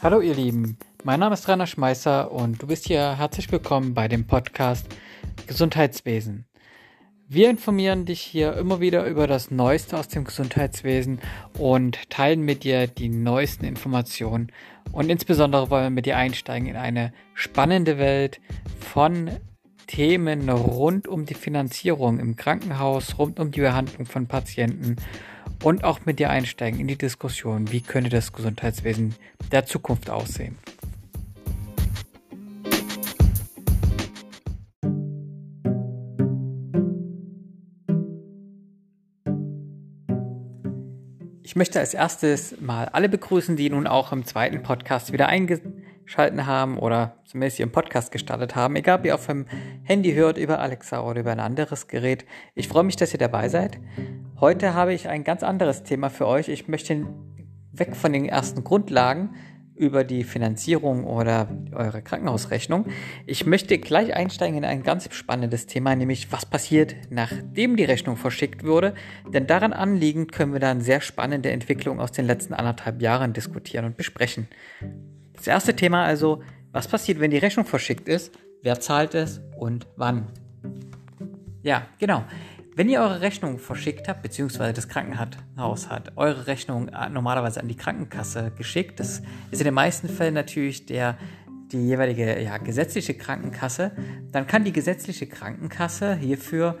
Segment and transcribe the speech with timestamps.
[0.00, 4.06] Hallo ihr Lieben, mein Name ist Rainer Schmeißer und du bist hier herzlich willkommen bei
[4.06, 4.86] dem Podcast
[5.48, 6.46] Gesundheitswesen.
[7.26, 11.18] Wir informieren dich hier immer wieder über das Neueste aus dem Gesundheitswesen
[11.58, 14.52] und teilen mit dir die neuesten Informationen.
[14.92, 18.40] Und insbesondere wollen wir mit dir einsteigen in eine spannende Welt
[18.78, 19.32] von
[19.88, 24.94] Themen rund um die Finanzierung im Krankenhaus, rund um die Behandlung von Patienten
[25.62, 29.14] und auch mit dir einsteigen in die Diskussion, wie könnte das Gesundheitswesen
[29.52, 30.56] der Zukunft aussehen.
[41.42, 46.44] Ich möchte als erstes mal alle begrüßen, die nun auch im zweiten Podcast wieder eingeschaltet
[46.44, 49.46] haben oder zumindest ihren Podcast gestartet haben, egal ob ihr auf dem
[49.82, 52.26] Handy hört, über Alexa oder über ein anderes Gerät.
[52.54, 53.80] Ich freue mich, dass ihr dabei seid.
[54.40, 56.48] Heute habe ich ein ganz anderes Thema für euch.
[56.48, 57.06] Ich möchte
[57.72, 59.34] weg von den ersten Grundlagen
[59.74, 62.86] über die Finanzierung oder eure Krankenhausrechnung.
[63.26, 68.16] Ich möchte gleich einsteigen in ein ganz spannendes Thema, nämlich was passiert, nachdem die Rechnung
[68.16, 68.94] verschickt wurde.
[69.28, 73.86] Denn daran anliegend können wir dann sehr spannende Entwicklungen aus den letzten anderthalb Jahren diskutieren
[73.86, 74.46] und besprechen.
[75.34, 79.88] Das erste Thema also, was passiert, wenn die Rechnung verschickt ist, wer zahlt es und
[79.96, 80.28] wann?
[81.62, 82.22] Ja, genau.
[82.78, 87.66] Wenn ihr eure Rechnung verschickt habt, beziehungsweise das Krankenhaus hat eure Rechnung äh, normalerweise an
[87.66, 91.18] die Krankenkasse geschickt, das ist in den meisten Fällen natürlich der
[91.72, 93.90] die jeweilige ja, gesetzliche Krankenkasse,
[94.30, 96.78] dann kann die gesetzliche Krankenkasse hierfür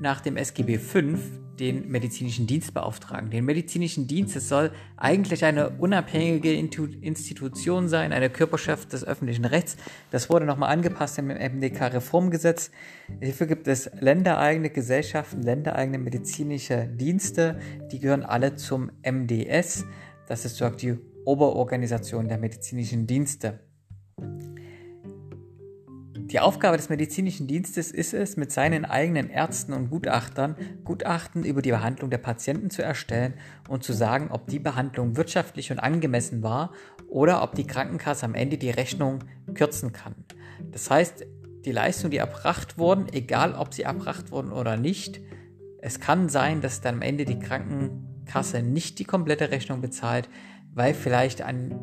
[0.00, 1.18] nach dem SGB V
[1.60, 3.30] den medizinischen Dienst beauftragen.
[3.30, 9.76] Den medizinischen Dienst, es soll eigentlich eine unabhängige Institution sein, eine Körperschaft des öffentlichen Rechts.
[10.10, 12.70] Das wurde nochmal angepasst im MDK-Reformgesetz.
[13.20, 17.60] Hierfür gibt es ländereigene Gesellschaften, ländereigene medizinische Dienste,
[17.92, 19.84] die gehören alle zum MDS.
[20.26, 23.60] Das ist so die Oberorganisation der medizinischen Dienste.
[26.30, 30.54] Die Aufgabe des medizinischen Dienstes ist es, mit seinen eigenen Ärzten und Gutachtern
[30.84, 33.34] Gutachten über die Behandlung der Patienten zu erstellen
[33.68, 36.72] und zu sagen, ob die Behandlung wirtschaftlich und angemessen war
[37.08, 39.24] oder ob die Krankenkasse am Ende die Rechnung
[39.54, 40.14] kürzen kann.
[40.70, 41.26] Das heißt,
[41.64, 45.20] die Leistungen, die erbracht wurden, egal ob sie erbracht wurden oder nicht,
[45.82, 50.28] es kann sein, dass dann am Ende die Krankenkasse nicht die komplette Rechnung bezahlt,
[50.74, 51.74] weil vielleicht an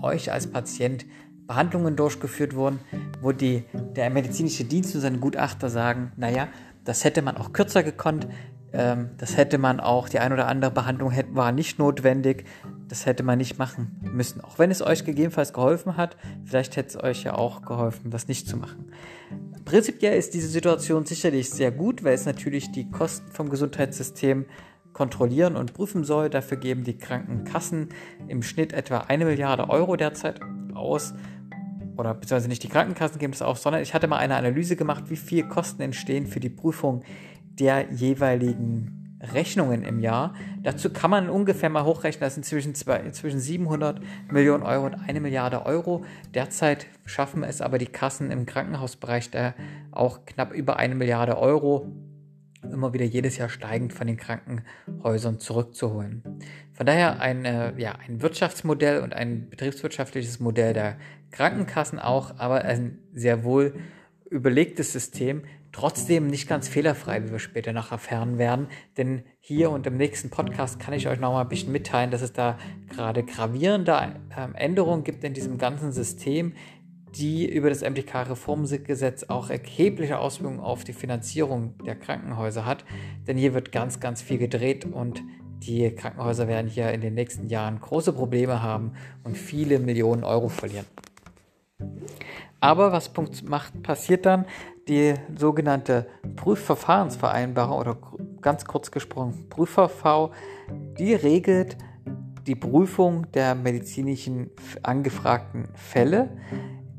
[0.00, 1.06] euch als Patient
[1.50, 2.78] Behandlungen durchgeführt wurden,
[3.20, 3.64] wo die,
[3.96, 6.46] der medizinische Dienst und seine Gutachter sagen, naja,
[6.84, 8.28] das hätte man auch kürzer gekonnt,
[8.72, 12.44] ähm, das hätte man auch, die ein oder andere Behandlung hätte, war nicht notwendig,
[12.86, 14.40] das hätte man nicht machen müssen.
[14.42, 18.28] Auch wenn es euch gegebenenfalls geholfen hat, vielleicht hätte es euch ja auch geholfen, das
[18.28, 18.92] nicht zu machen.
[19.64, 24.46] Prinzipiell ist diese Situation sicherlich sehr gut, weil es natürlich die Kosten vom Gesundheitssystem
[24.92, 26.30] kontrollieren und prüfen soll.
[26.30, 27.88] Dafür geben die Krankenkassen
[28.28, 30.40] im Schnitt etwa eine Milliarde Euro derzeit
[30.74, 31.12] aus
[32.00, 35.04] oder beziehungsweise nicht die Krankenkassen geben das auf, sondern ich hatte mal eine Analyse gemacht,
[35.08, 37.04] wie viel Kosten entstehen für die Prüfung
[37.58, 40.34] der jeweiligen Rechnungen im Jahr.
[40.62, 44.00] Dazu kann man ungefähr mal hochrechnen, das sind zwischen, zwei, zwischen 700
[44.30, 46.04] Millionen Euro und eine Milliarde Euro.
[46.34, 49.54] Derzeit schaffen es aber die Kassen im Krankenhausbereich da
[49.92, 51.86] auch knapp über eine Milliarde Euro
[52.62, 56.22] immer wieder jedes Jahr steigend von den Krankenhäusern zurückzuholen.
[56.72, 60.96] Von daher ein, äh, ja, ein Wirtschaftsmodell und ein betriebswirtschaftliches Modell der
[61.30, 63.74] Krankenkassen auch, aber ein sehr wohl
[64.30, 68.68] überlegtes System, trotzdem nicht ganz fehlerfrei, wie wir später noch erfahren werden.
[68.96, 72.22] Denn hier und im nächsten Podcast kann ich euch noch mal ein bisschen mitteilen, dass
[72.22, 76.54] es da gerade gravierende äh, Änderungen gibt in diesem ganzen System,
[77.14, 82.84] die über das MDK-Reformgesetz auch erhebliche Auswirkungen auf die Finanzierung der Krankenhäuser hat.
[83.26, 85.22] Denn hier wird ganz, ganz viel gedreht und
[85.60, 88.92] die Krankenhäuser werden hier in den nächsten Jahren große Probleme haben
[89.24, 90.86] und viele Millionen Euro verlieren.
[92.60, 93.10] Aber was
[93.44, 94.46] macht, passiert dann?
[94.88, 96.06] Die sogenannte
[96.36, 97.96] Prüfverfahrensvereinbarung oder
[98.40, 100.30] ganz kurz gesprochen PrüfVV,
[100.98, 101.76] die regelt
[102.46, 104.50] die Prüfung der medizinischen
[104.82, 106.30] angefragten Fälle.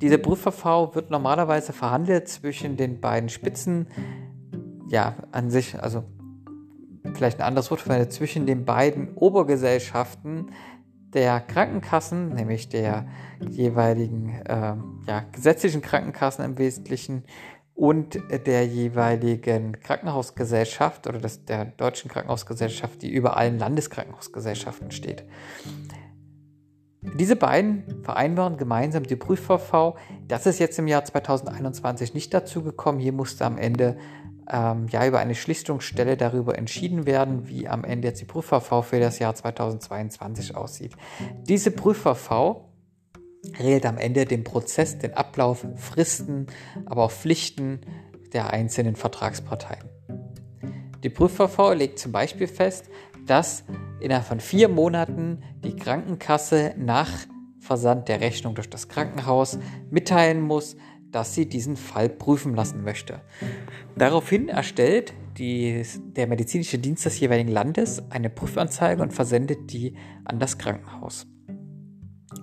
[0.01, 3.87] Dieser Prüfverfahren wird normalerweise verhandelt zwischen den beiden Spitzen,
[4.89, 6.03] ja, an sich, also
[7.13, 10.51] vielleicht ein anderes Wort verwendet, zwischen den beiden Obergesellschaften
[11.13, 13.05] der Krankenkassen, nämlich der
[13.49, 14.75] jeweiligen äh,
[15.07, 17.23] ja, gesetzlichen Krankenkassen im Wesentlichen
[17.75, 25.25] und der jeweiligen Krankenhausgesellschaft oder des, der deutschen Krankenhausgesellschaft, die über allen Landeskrankenhausgesellschaften steht.
[27.01, 29.93] Diese beiden vereinbaren gemeinsam die Prüfverfahren.
[30.27, 32.99] Das ist jetzt im Jahr 2021 nicht dazu gekommen.
[32.99, 33.97] Hier musste am Ende
[34.47, 38.99] ähm, ja über eine Schlichtungsstelle darüber entschieden werden, wie am Ende jetzt die Prüfverfahren für
[38.99, 40.93] das Jahr 2022 aussieht.
[41.47, 42.57] Diese Prüfverfahren
[43.57, 46.45] regelt am Ende den Prozess, den Ablauf, Fristen,
[46.85, 47.81] aber auch Pflichten
[48.31, 49.89] der einzelnen Vertragsparteien.
[51.03, 52.89] Die Prüfverfahren legt zum Beispiel fest,
[53.25, 53.63] dass
[53.99, 57.09] innerhalb von vier Monaten die Krankenkasse nach
[57.59, 59.59] Versand der Rechnung durch das Krankenhaus
[59.89, 60.75] mitteilen muss,
[61.11, 63.21] dass sie diesen Fall prüfen lassen möchte.
[63.95, 65.83] Daraufhin erstellt die,
[66.15, 69.95] der medizinische Dienst des jeweiligen Landes eine Prüfanzeige und versendet die
[70.25, 71.27] an das Krankenhaus.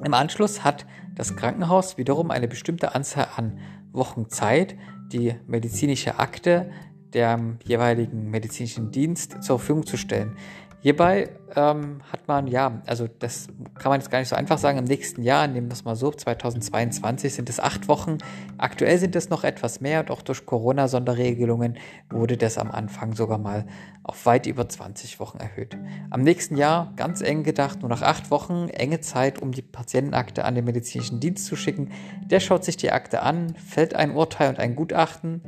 [0.04, 3.58] Im Anschluss hat das Krankenhaus wiederum eine bestimmte Anzahl an
[3.92, 4.76] Wochen Zeit,
[5.12, 6.70] die medizinische Akte
[7.14, 10.36] dem jeweiligen medizinischen Dienst zur Verfügung zu stellen.
[10.80, 13.48] Hierbei ähm, hat man, ja, also das
[13.78, 15.96] kann man jetzt gar nicht so einfach sagen, im nächsten Jahr, nehmen wir es mal
[15.96, 18.18] so, 2022 sind es acht Wochen.
[18.58, 21.78] Aktuell sind es noch etwas mehr, doch durch Corona-Sonderregelungen
[22.10, 23.66] wurde das am Anfang sogar mal
[24.04, 25.76] auf weit über 20 Wochen erhöht.
[26.10, 30.44] Am nächsten Jahr, ganz eng gedacht, nur noch acht Wochen, enge Zeit, um die Patientenakte
[30.44, 31.90] an den medizinischen Dienst zu schicken.
[32.26, 35.42] Der schaut sich die Akte an, fällt ein Urteil und ein Gutachten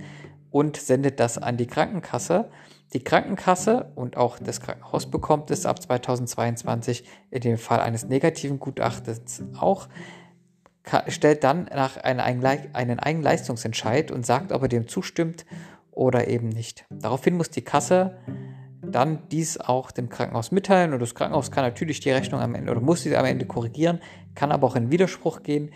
[0.50, 2.50] und sendet das an die Krankenkasse.
[2.93, 8.59] Die Krankenkasse und auch das Krankenhaus bekommt es ab 2022 in dem Fall eines negativen
[8.59, 9.89] Gutachtens auch,
[11.07, 15.47] stellt dann nach einen, Eigenleistungsentscheid und sagt, ob er dem zustimmt
[15.93, 16.85] oder eben nicht.
[16.91, 18.17] Daraufhin muss die Kasse
[18.83, 22.73] dann dies auch dem Krankenhaus mitteilen und das Krankenhaus kann natürlich die Rechnung am Ende
[22.73, 24.01] oder muss sie am Ende korrigieren,
[24.35, 25.71] kann aber auch in Widerspruch gehen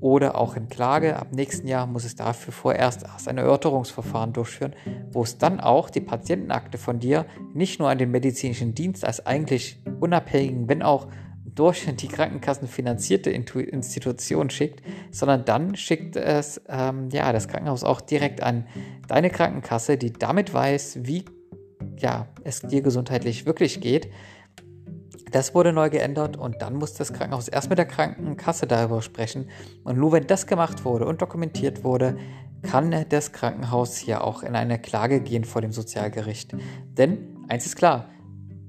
[0.00, 1.16] oder auch in Klage.
[1.16, 4.74] Ab nächsten Jahr muss es dafür vorerst erst ein Erörterungsverfahren durchführen,
[5.12, 9.24] wo es dann auch die Patientenakte von dir nicht nur an den medizinischen Dienst als
[9.26, 11.08] eigentlich unabhängigen, wenn auch
[11.54, 18.00] durch die Krankenkassen finanzierte Institution schickt, sondern dann schickt es ähm, ja das Krankenhaus auch
[18.00, 18.66] direkt an
[19.08, 21.24] deine Krankenkasse, die damit weiß, wie
[21.98, 24.08] ja, es dir gesundheitlich wirklich geht
[25.30, 29.48] das wurde neu geändert und dann muss das Krankenhaus erst mit der Krankenkasse darüber sprechen.
[29.84, 32.16] Und nur wenn das gemacht wurde und dokumentiert wurde,
[32.62, 36.54] kann das Krankenhaus hier auch in eine Klage gehen vor dem Sozialgericht.
[36.96, 38.10] Denn eins ist klar,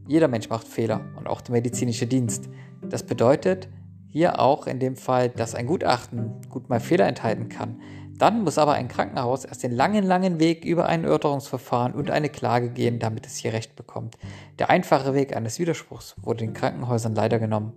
[0.08, 2.50] jeder Mensch macht Fehler und auch der medizinische Dienst.
[2.90, 3.68] Das bedeutet
[4.08, 7.80] hier auch in dem Fall, dass ein Gutachten gut mal Fehler enthalten kann.
[8.22, 12.30] Dann muss aber ein Krankenhaus erst den langen, langen Weg über ein Erörterungsverfahren und eine
[12.30, 14.16] Klage gehen, damit es hier Recht bekommt.
[14.60, 17.74] Der einfache Weg eines Widerspruchs wurde den Krankenhäusern leider genommen.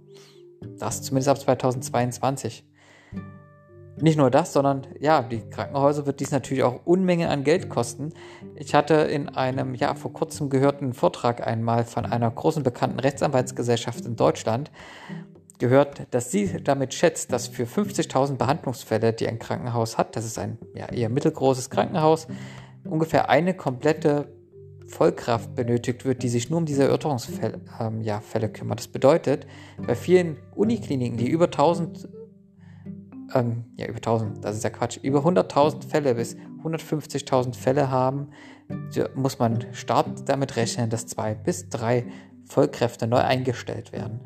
[0.79, 2.62] Das zumindest ab 2022.
[3.99, 8.12] Nicht nur das, sondern ja, die Krankenhäuser wird dies natürlich auch Unmengen an Geld kosten.
[8.55, 14.05] Ich hatte in einem ja vor kurzem gehörten Vortrag einmal von einer großen bekannten Rechtsanwaltsgesellschaft
[14.05, 14.70] in Deutschland
[15.59, 20.39] gehört, dass sie damit schätzt, dass für 50.000 Behandlungsfälle, die ein Krankenhaus hat, das ist
[20.39, 22.27] ein ja, eher mittelgroßes Krankenhaus,
[22.85, 24.29] ungefähr eine komplette
[24.87, 28.21] Vollkraft benötigt wird, die sich nur um diese Erörterungsfälle ähm, ja,
[28.53, 28.81] kümmert.
[28.81, 29.47] Das bedeutet,
[29.87, 32.09] bei vielen Unikliniken, die über 1000,
[33.35, 38.29] ähm, ja über 1000, das ist ja Quatsch, über 100.000 Fälle bis 150.000 Fälle haben,
[39.15, 42.06] muss man Start damit rechnen, dass zwei bis drei
[42.47, 44.21] Vollkräfte neu eingestellt werden.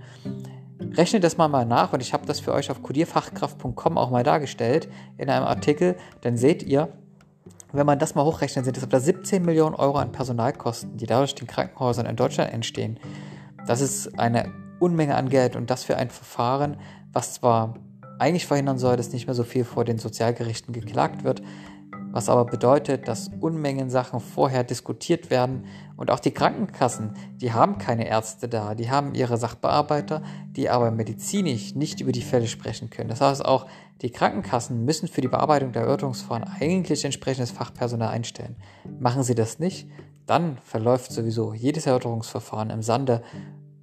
[0.96, 4.88] Rechnet das mal, nach und ich habe das für euch auf codierfachkraft.com auch mal dargestellt
[5.16, 5.96] in einem Artikel.
[6.22, 6.88] Dann seht ihr,
[7.72, 11.34] wenn man das mal hochrechnet, sind es etwa 17 Millionen Euro an Personalkosten, die dadurch
[11.34, 12.98] den Krankenhäusern in Deutschland entstehen.
[13.66, 16.76] Das ist eine Unmenge an Geld und das für ein Verfahren,
[17.12, 17.74] was zwar
[18.18, 21.42] eigentlich verhindern soll, dass nicht mehr so viel vor den Sozialgerichten geklagt wird,
[22.10, 27.78] was aber bedeutet, dass Unmengen Sachen vorher diskutiert werden und auch die Krankenkassen, die haben
[27.78, 32.90] keine Ärzte da, die haben ihre Sachbearbeiter, die aber medizinisch nicht über die Fälle sprechen
[32.90, 33.08] können.
[33.08, 33.66] Das heißt auch,
[34.00, 38.56] die Krankenkassen müssen für die Bearbeitung der Erörterungsverfahren eigentlich entsprechendes Fachpersonal einstellen.
[38.98, 39.88] Machen sie das nicht,
[40.26, 43.22] dann verläuft sowieso jedes Erörterungsverfahren im Sande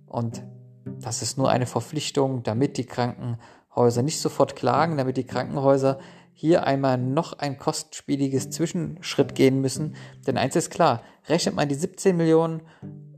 [0.08, 0.44] und
[0.86, 6.00] das ist nur eine Verpflichtung, damit die Krankenhäuser nicht sofort klagen, damit die Krankenhäuser
[6.38, 9.96] hier einmal noch ein kostspieliges Zwischenschritt gehen müssen.
[10.28, 12.62] Denn eins ist klar, rechnet man die 17 Millionen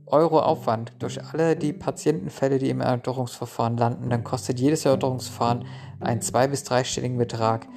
[0.06, 5.66] Euro Aufwand durch alle die Patientenfälle, die im Erörterungsverfahren landen, dann kostet jedes Erörterungsverfahren
[6.00, 7.68] einen zwei- bis dreistelligen Betrag.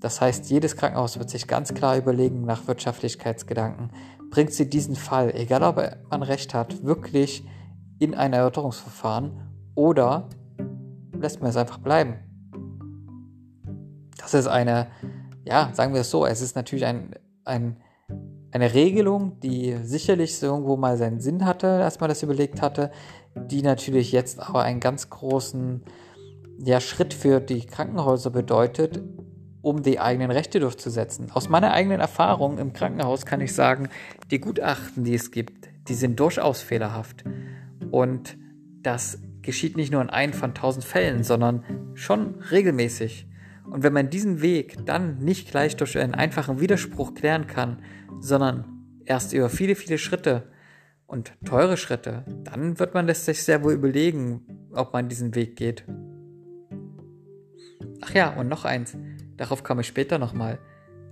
[0.00, 3.90] Das heißt, jedes Krankenhaus wird sich ganz klar überlegen nach Wirtschaftlichkeitsgedanken,
[4.30, 5.76] bringt sie diesen Fall, egal ob
[6.10, 7.46] man recht hat, wirklich
[7.98, 10.28] in ein Erörterungsverfahren oder
[11.12, 12.14] lässt man es einfach bleiben.
[14.16, 14.88] Das ist eine,
[15.44, 17.76] ja, sagen wir es so, es ist natürlich ein, ein,
[18.50, 22.90] eine Regelung, die sicherlich irgendwo mal seinen Sinn hatte, als man das überlegt hatte,
[23.34, 25.82] die natürlich jetzt aber einen ganz großen
[26.58, 29.02] ja, Schritt für die Krankenhäuser bedeutet,
[29.62, 31.30] um die eigenen Rechte durchzusetzen.
[31.32, 33.88] Aus meiner eigenen Erfahrung im Krankenhaus kann ich sagen,
[34.30, 37.24] die Gutachten, die es gibt, die sind durchaus fehlerhaft.
[37.90, 38.38] Und
[38.82, 43.26] das geschieht nicht nur in einem von tausend Fällen, sondern schon regelmäßig.
[43.70, 47.82] Und wenn man diesen Weg dann nicht gleich durch einen einfachen Widerspruch klären kann,
[48.20, 50.44] sondern erst über viele, viele Schritte
[51.06, 55.56] und teure Schritte, dann wird man das sich sehr wohl überlegen, ob man diesen Weg
[55.56, 55.84] geht.
[58.02, 58.96] Ach ja, und noch eins,
[59.36, 60.58] darauf komme ich später nochmal.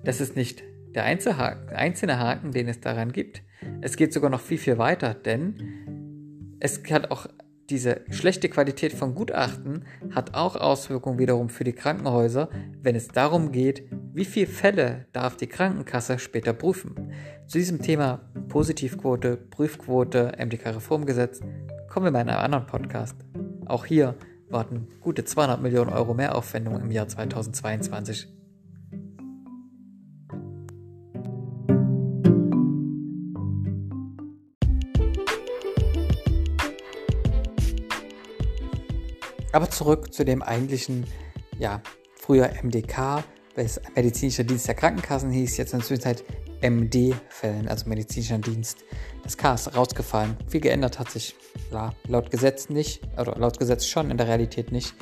[0.05, 0.63] Das ist nicht
[0.95, 3.43] der einzelne Haken, den es daran gibt.
[3.81, 7.27] Es geht sogar noch viel, viel weiter, denn es hat auch
[7.71, 12.51] diese schlechte Qualität von Gutachten hat auch Auswirkungen wiederum für die Krankenhäuser,
[12.83, 17.13] wenn es darum geht, wie viele Fälle darf die Krankenkasse später prüfen.
[17.47, 21.41] Zu diesem Thema Positivquote, Prüfquote, MDK-Reformgesetz
[21.89, 23.17] kommen wir in einem anderen Podcast.
[23.67, 24.15] Auch hier
[24.51, 28.29] warten gute 200 Millionen Euro Mehraufwendungen im Jahr 2022
[39.55, 41.07] Aber zurück zu dem eigentlichen,
[41.61, 41.81] ja,
[42.17, 43.23] früher MDK,
[43.55, 46.25] es medizinischer Dienst der Krankenkassen hieß, jetzt in der Zwischenzeit
[46.61, 48.79] MD-Fällen, also medizinischer Dienst
[49.25, 50.37] des K ist rausgefallen.
[50.49, 51.37] Viel geändert hat sich
[51.71, 54.93] ja, laut Gesetz nicht, oder laut Gesetz schon, in der Realität nicht.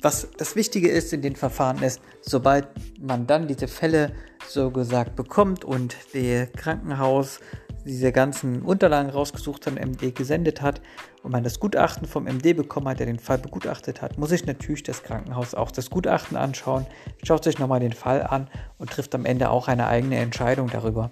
[0.00, 4.14] Was das Wichtige ist in den Verfahren ist, sobald man dann diese Fälle
[4.48, 7.40] so gesagt bekommt und der Krankenhaus
[7.88, 10.80] diese ganzen Unterlagen rausgesucht hat und MD gesendet hat
[11.22, 14.46] und man das Gutachten vom MD bekommen hat, der den Fall begutachtet hat, muss sich
[14.46, 16.86] natürlich das Krankenhaus auch das Gutachten anschauen,
[17.24, 21.10] schaut sich nochmal den Fall an und trifft am Ende auch eine eigene Entscheidung darüber.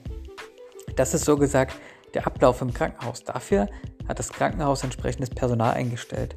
[0.95, 1.77] Das ist so gesagt
[2.15, 3.25] der Ablauf im Krankenhaus.
[3.25, 3.69] Dafür
[4.09, 6.37] hat das Krankenhaus entsprechendes Personal eingestellt.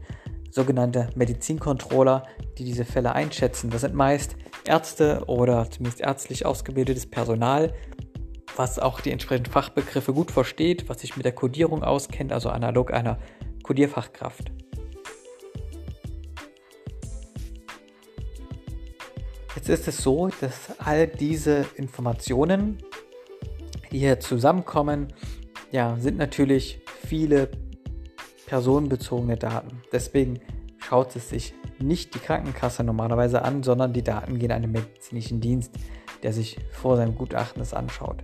[0.52, 2.24] Sogenannte Medizincontroller,
[2.58, 3.70] die diese Fälle einschätzen.
[3.70, 7.74] Das sind meist Ärzte oder zumindest ärztlich ausgebildetes Personal,
[8.60, 12.94] was auch die entsprechenden Fachbegriffe gut versteht, was sich mit der Codierung auskennt, also analog
[12.94, 13.18] einer
[13.64, 14.52] Codierfachkraft.
[19.56, 22.80] Jetzt ist es so, dass all diese Informationen,
[23.94, 25.14] die hier zusammenkommen,
[25.72, 27.50] ja, sind natürlich viele
[28.46, 29.82] personenbezogene Daten.
[29.94, 30.42] Deswegen
[30.80, 35.72] schaut es sich nicht die Krankenkasse normalerweise an, sondern die Daten gehen den medizinischen Dienst,
[36.24, 38.22] der sich vor seinem Gutachten das anschaut.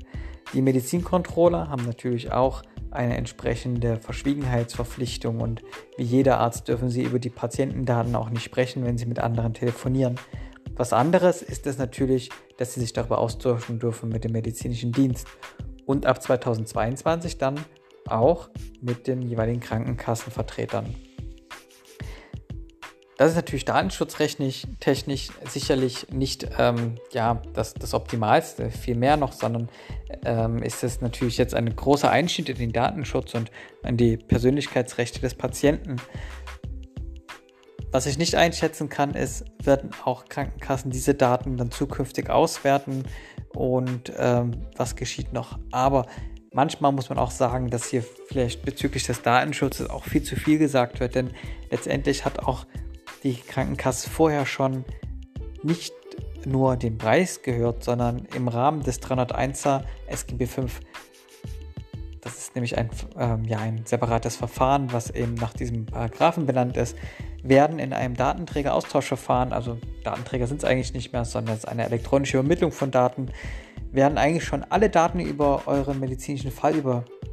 [0.55, 5.61] Die Medizincontroller haben natürlich auch eine entsprechende Verschwiegenheitsverpflichtung und
[5.97, 9.53] wie jeder Arzt dürfen sie über die Patientendaten auch nicht sprechen, wenn sie mit anderen
[9.53, 10.15] telefonieren.
[10.77, 15.27] Was anderes ist es natürlich, dass sie sich darüber austauschen dürfen mit dem medizinischen Dienst
[15.85, 17.59] und ab 2022 dann
[18.07, 20.95] auch mit den jeweiligen Krankenkassenvertretern.
[23.17, 29.31] Das ist natürlich datenschutzrechtlich technisch sicherlich nicht ähm, ja, das, das Optimalste, viel mehr noch,
[29.31, 29.69] sondern
[30.25, 33.51] ähm, ist es natürlich jetzt ein großer Einschnitt in den Datenschutz und
[33.83, 35.95] in die Persönlichkeitsrechte des Patienten.
[37.91, 43.03] Was ich nicht einschätzen kann, ist, werden auch Krankenkassen diese Daten dann zukünftig auswerten
[43.53, 45.57] und ähm, was geschieht noch.
[45.71, 46.05] Aber
[46.51, 50.57] manchmal muss man auch sagen, dass hier vielleicht bezüglich des Datenschutzes auch viel zu viel
[50.57, 51.31] gesagt wird, denn
[51.71, 52.65] letztendlich hat auch
[53.25, 54.85] die Krankenkasse vorher schon
[55.63, 55.93] nicht
[56.45, 60.65] nur den Preis gehört, sondern im Rahmen des 301er SGB V,
[62.21, 66.77] das ist nämlich ein, ähm, ja, ein separates Verfahren, was eben nach diesem Paragraphen benannt
[66.77, 66.95] ist,
[67.41, 71.85] werden in einem Datenträgeraustauschverfahren, also Datenträger sind es eigentlich nicht mehr, sondern es ist eine
[71.85, 73.29] elektronische Übermittlung von Daten,
[73.91, 76.75] werden eigentlich schon alle Daten über euren medizinischen Fall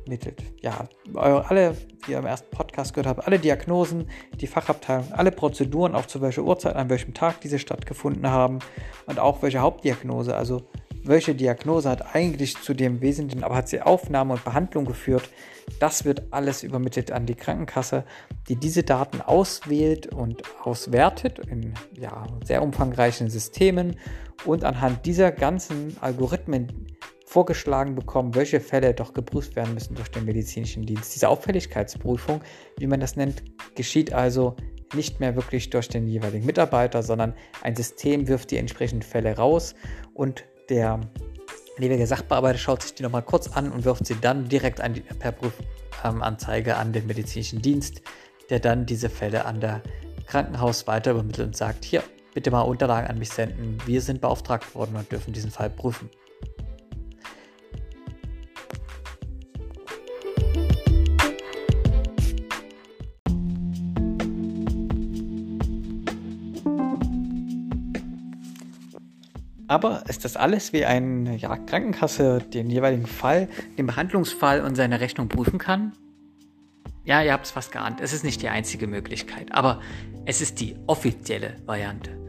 [0.03, 0.43] übermittelt.
[0.61, 4.09] Ja, alle, wie ihr im ersten Podcast gehört habt, alle Diagnosen,
[4.41, 8.59] die Fachabteilung, alle Prozeduren, auch zu welcher Uhrzeit, an welchem Tag diese stattgefunden haben
[9.07, 10.63] und auch welche Hauptdiagnose, also
[11.05, 15.31] welche Diagnose hat eigentlich zu dem Wesentlichen, aber hat sie Aufnahme und Behandlung geführt.
[15.81, 18.05] Das wird alles übermittelt an die Krankenkasse,
[18.49, 23.97] die diese Daten auswählt und auswertet in ja, sehr umfangreichen Systemen
[24.45, 26.87] und anhand dieser ganzen Algorithmen
[27.33, 31.15] vorgeschlagen bekommen, welche Fälle doch geprüft werden müssen durch den medizinischen Dienst.
[31.15, 32.43] Diese Auffälligkeitsprüfung,
[32.77, 33.43] wie man das nennt,
[33.75, 34.55] geschieht also
[34.95, 39.75] nicht mehr wirklich durch den jeweiligen Mitarbeiter, sondern ein System wirft die entsprechenden Fälle raus
[40.13, 41.01] und der
[41.79, 45.01] jeweilige Sachbearbeiter schaut sich die nochmal kurz an und wirft sie dann direkt an die,
[45.01, 48.03] per Prüfanzeige an den medizinischen Dienst,
[48.51, 49.83] der dann diese Fälle an der
[50.27, 52.03] Krankenhaus weiter übermittelt und sagt, hier,
[52.35, 53.79] bitte mal Unterlagen an mich senden.
[53.87, 56.11] Wir sind beauftragt worden und dürfen diesen Fall prüfen.
[69.73, 73.49] Aber ist das alles wie eine ja, Krankenkasse den jeweiligen Fall,
[73.79, 75.93] den Behandlungsfall und seine Rechnung prüfen kann?
[77.05, 78.03] Ja, ihr habt es fast geahnt.
[78.03, 79.81] Es ist nicht die einzige Möglichkeit, aber
[80.27, 82.22] es ist die offizielle Variante.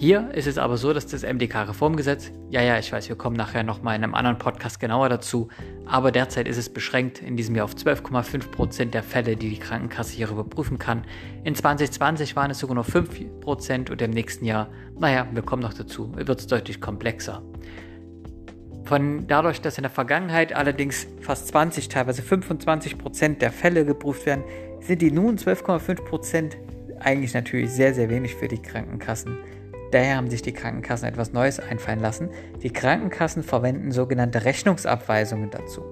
[0.00, 3.62] Hier ist es aber so, dass das MDK-Reformgesetz, ja, ja, ich weiß, wir kommen nachher
[3.62, 5.48] nochmal in einem anderen Podcast genauer dazu,
[5.84, 10.16] aber derzeit ist es beschränkt in diesem Jahr auf 12,5% der Fälle, die die Krankenkasse
[10.16, 11.04] hier überprüfen kann.
[11.44, 15.74] In 2020 waren es sogar nur 5% und im nächsten Jahr, naja, wir kommen noch
[15.74, 17.42] dazu, wird es deutlich komplexer.
[18.84, 24.24] Von dadurch, dass in der Vergangenheit allerdings fast 20, teilweise 25 Prozent der Fälle geprüft
[24.24, 24.44] werden,
[24.80, 26.56] sind die nun 12,5 Prozent
[27.00, 29.36] eigentlich natürlich sehr, sehr wenig für die Krankenkassen.
[29.90, 32.30] Daher haben sich die Krankenkassen etwas Neues einfallen lassen.
[32.62, 35.82] Die Krankenkassen verwenden sogenannte Rechnungsabweisungen dazu.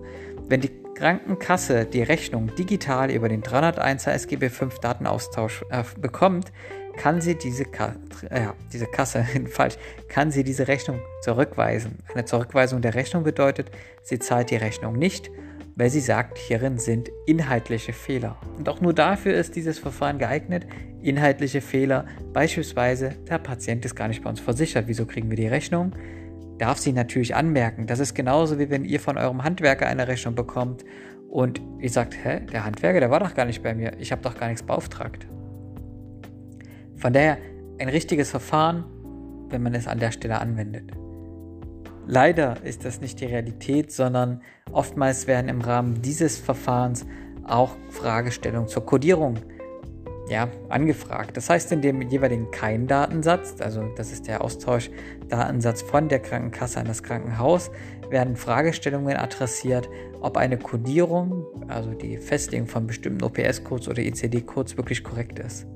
[0.48, 6.52] Wenn die Krankenkasse die Rechnung digital über den 301 SGB 5 Datenaustausch äh, bekommt,
[6.96, 7.94] kann sie diese, Ka
[8.30, 9.76] äh, diese Kasse, falsch,
[10.08, 11.98] kann sie diese Rechnung zurückweisen.
[12.12, 13.70] Eine Zurückweisung der Rechnung bedeutet,
[14.02, 15.30] sie zahlt die Rechnung nicht,
[15.78, 18.36] weil sie sagt, hierin sind inhaltliche Fehler.
[18.58, 20.66] Und auch nur dafür ist dieses Verfahren geeignet.
[21.00, 25.46] Inhaltliche Fehler, beispielsweise, der Patient ist gar nicht bei uns versichert, wieso kriegen wir die
[25.46, 25.92] Rechnung?
[26.58, 27.86] Darf sie natürlich anmerken.
[27.86, 30.84] Das ist genauso wie wenn ihr von eurem Handwerker eine Rechnung bekommt
[31.30, 34.22] und ihr sagt, hä, der Handwerker, der war doch gar nicht bei mir, ich habe
[34.22, 35.28] doch gar nichts beauftragt.
[36.96, 37.38] Von daher
[37.78, 38.82] ein richtiges Verfahren,
[39.48, 40.90] wenn man es an der Stelle anwendet.
[42.10, 44.40] Leider ist das nicht die Realität, sondern
[44.72, 47.04] oftmals werden im Rahmen dieses Verfahrens
[47.44, 49.36] auch Fragestellungen zur Codierung
[50.30, 51.36] ja, angefragt.
[51.36, 56.86] Das heißt, in dem jeweiligen Kein-Datensatz, also das ist der Austauschdatensatz von der Krankenkasse an
[56.86, 57.70] das Krankenhaus,
[58.08, 59.90] werden Fragestellungen adressiert,
[60.22, 65.66] ob eine Codierung, also die Festlegung von bestimmten OPS-Codes oder ICD-Codes wirklich korrekt ist.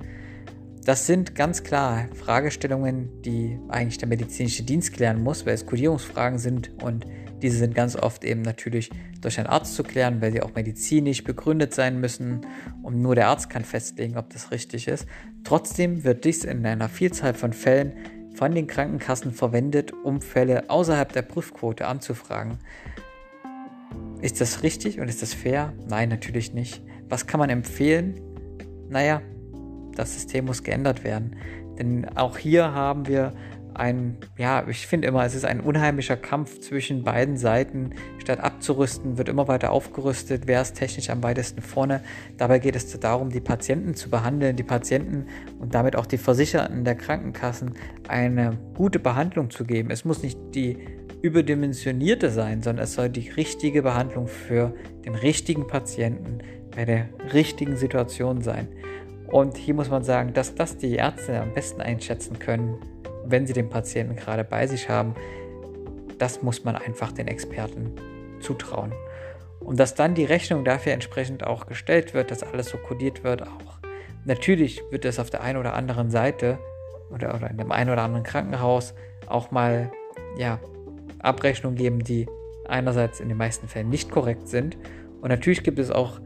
[0.85, 6.41] Das sind ganz klar Fragestellungen, die eigentlich der medizinische Dienst klären muss, weil es Kodierungsfragen
[6.41, 7.07] sind und
[7.41, 11.23] diese sind ganz oft eben natürlich durch einen Arzt zu klären, weil sie auch medizinisch
[11.23, 12.41] begründet sein müssen
[12.83, 15.07] und nur der Arzt kann festlegen, ob das richtig ist.
[15.45, 17.93] Trotzdem wird dies in einer Vielzahl von Fällen
[18.35, 22.59] von den Krankenkassen verwendet, um Fälle außerhalb der Prüfquote anzufragen.
[24.21, 25.73] Ist das richtig und ist das fair?
[25.89, 26.83] Nein, natürlich nicht.
[27.09, 28.21] Was kann man empfehlen?
[28.89, 29.21] Naja,
[29.97, 31.37] das System muss geändert werden.
[31.79, 33.33] Denn auch hier haben wir
[33.75, 37.95] ein, ja, ich finde immer, es ist ein unheimlicher Kampf zwischen beiden Seiten.
[38.19, 40.43] Statt abzurüsten, wird immer weiter aufgerüstet.
[40.47, 42.03] Wer ist technisch am weitesten vorne?
[42.37, 45.27] Dabei geht es darum, die Patienten zu behandeln, die Patienten
[45.59, 47.73] und damit auch die Versicherten der Krankenkassen
[48.09, 49.91] eine gute Behandlung zu geben.
[49.91, 50.79] Es muss nicht die
[51.23, 54.75] überdimensionierte sein, sondern es soll die richtige Behandlung für
[55.05, 56.39] den richtigen Patienten
[56.75, 58.69] bei der richtigen Situation sein.
[59.33, 62.77] Und hier muss man sagen, dass das die Ärzte am besten einschätzen können,
[63.25, 65.15] wenn sie den Patienten gerade bei sich haben.
[66.19, 67.97] Das muss man einfach den Experten
[68.41, 68.93] zutrauen.
[69.59, 73.43] Und dass dann die Rechnung dafür entsprechend auch gestellt wird, dass alles so kodiert wird,
[73.43, 73.79] auch.
[74.27, 76.59] Natürlich wird es auf der einen oder anderen Seite
[77.11, 78.93] oder, oder in dem einen oder anderen Krankenhaus
[79.27, 79.91] auch mal
[80.37, 80.61] ja,
[81.21, 82.29] Abrechnungen geben, die
[82.69, 84.77] einerseits in den meisten Fällen nicht korrekt sind.
[85.23, 86.21] Und natürlich gibt es auch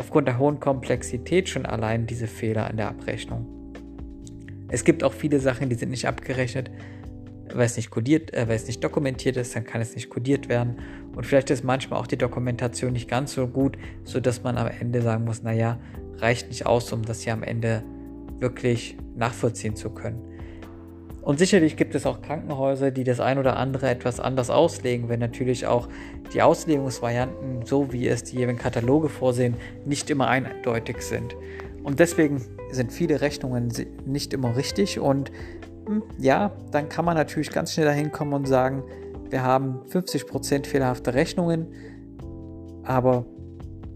[0.00, 3.46] aufgrund der hohen Komplexität schon allein diese Fehler in der Abrechnung.
[4.68, 6.70] Es gibt auch viele Sachen, die sind nicht abgerechnet,
[7.52, 10.48] weil es nicht kodiert, äh, weil es nicht dokumentiert ist, dann kann es nicht kodiert
[10.48, 10.76] werden.
[11.14, 15.02] Und vielleicht ist manchmal auch die Dokumentation nicht ganz so gut, sodass man am Ende
[15.02, 15.78] sagen muss, naja,
[16.16, 17.82] reicht nicht aus, um das hier am Ende
[18.38, 20.29] wirklich nachvollziehen zu können.
[21.22, 25.20] Und sicherlich gibt es auch Krankenhäuser, die das ein oder andere etwas anders auslegen, wenn
[25.20, 25.88] natürlich auch
[26.32, 29.54] die Auslegungsvarianten, so wie es die jeweiligen Kataloge vorsehen,
[29.84, 31.36] nicht immer eindeutig sind.
[31.82, 33.72] Und deswegen sind viele Rechnungen
[34.06, 34.98] nicht immer richtig.
[34.98, 35.30] Und
[35.86, 38.82] hm, ja, dann kann man natürlich ganz schnell dahin kommen und sagen,
[39.28, 41.68] wir haben 50% fehlerhafte Rechnungen,
[42.82, 43.24] aber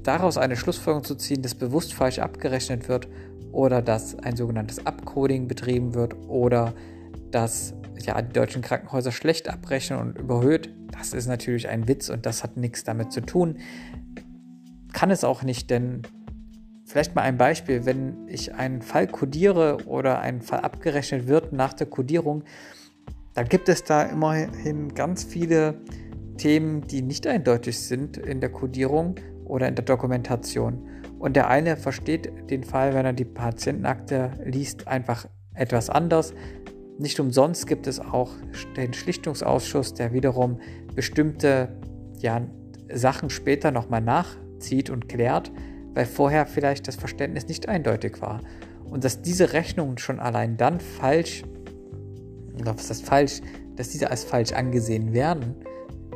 [0.03, 3.09] daraus eine Schlussfolgerung zu ziehen, dass bewusst falsch abgerechnet wird
[3.51, 6.75] oder dass ein sogenanntes Upcoding betrieben wird oder
[7.35, 12.27] dass ja, die deutschen Krankenhäuser schlecht abrechnen und überhöht, das ist natürlich ein Witz und
[12.27, 13.59] das hat nichts damit zu tun.
[14.93, 16.03] Kann es auch nicht, denn
[16.87, 21.73] vielleicht mal ein Beispiel, wenn ich einen Fall kodiere oder ein Fall abgerechnet wird nach
[21.73, 22.45] der Kodierung,
[23.35, 25.81] dann gibt es da immerhin ganz viele
[26.37, 30.89] Themen, die nicht eindeutig sind in der Kodierung oder in der Dokumentation.
[31.19, 36.35] Und der eine versteht den Fall, wenn er die Patientenakte liest, einfach etwas anders.
[36.99, 38.31] Nicht umsonst gibt es auch
[38.77, 40.61] den Schlichtungsausschuss, der wiederum
[40.95, 41.77] bestimmte
[42.21, 42.43] ja,
[42.93, 45.51] Sachen später nochmal nachzieht und klärt,
[45.95, 48.41] weil vorher vielleicht das Verständnis nicht eindeutig war.
[48.85, 51.43] Und dass diese Rechnungen schon allein dann falsch,
[52.61, 53.41] oder was ist falsch,
[53.77, 55.57] dass diese als falsch angesehen werden,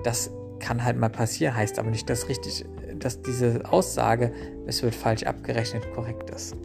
[0.05, 2.65] das kann halt mal passieren, heißt aber nicht, dass richtig
[2.99, 4.33] dass diese Aussage,
[4.67, 6.57] es wird falsch abgerechnet, korrekt ist.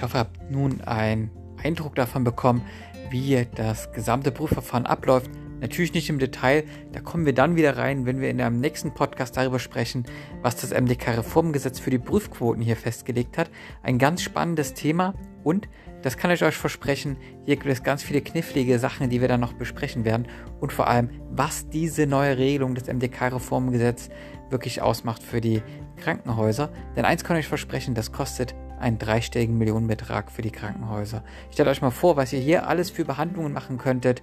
[0.00, 1.30] Ich hoffe, ihr habt nun einen
[1.62, 2.62] Eindruck davon bekommen,
[3.10, 5.30] wie das gesamte Prüfverfahren abläuft.
[5.60, 8.94] Natürlich nicht im Detail, da kommen wir dann wieder rein, wenn wir in einem nächsten
[8.94, 10.06] Podcast darüber sprechen,
[10.40, 13.50] was das MDK-Reformgesetz für die Prüfquoten hier festgelegt hat.
[13.82, 15.12] Ein ganz spannendes Thema
[15.44, 15.68] und,
[16.00, 19.40] das kann ich euch versprechen, hier gibt es ganz viele knifflige Sachen, die wir dann
[19.40, 20.28] noch besprechen werden
[20.60, 24.08] und vor allem, was diese neue Regelung des MDK-Reformgesetzes
[24.48, 25.60] wirklich ausmacht für die
[25.98, 26.70] Krankenhäuser.
[26.96, 31.22] Denn eins kann ich euch versprechen, das kostet einen dreistelligen Millionenbetrag für die Krankenhäuser.
[31.50, 34.22] Stellt euch mal vor, was ihr hier alles für Behandlungen machen könntet,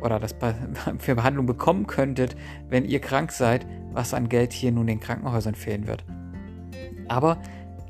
[0.00, 0.34] oder das
[0.98, 2.36] für Behandlung bekommen könntet,
[2.68, 6.04] wenn ihr krank seid, was an Geld hier nun den Krankenhäusern fehlen wird.
[7.08, 7.38] Aber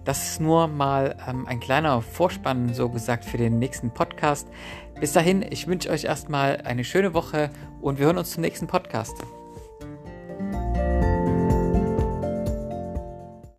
[0.04, 4.48] das ist nur mal ähm, ein kleiner Vorspann, so gesagt, für den nächsten Podcast.
[5.00, 8.66] Bis dahin, ich wünsche euch erstmal eine schöne Woche und wir hören uns zum nächsten
[8.66, 9.16] Podcast.